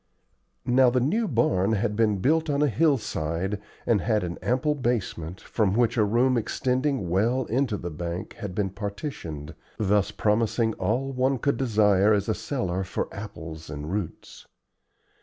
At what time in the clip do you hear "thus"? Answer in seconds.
9.77-10.09